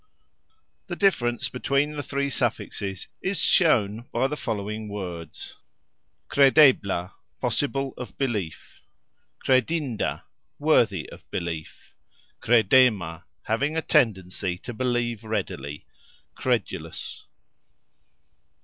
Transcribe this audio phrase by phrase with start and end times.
[0.87, 5.57] The difference between the three suffixes is shown by the following words:
[6.27, 8.81] "Kredebla", possible of belief;
[9.45, 10.23] "kredinda",
[10.57, 11.93] worthy of belief;
[12.41, 15.85] "kredema", having a tendency to believe readily,
[16.33, 17.27] credulous.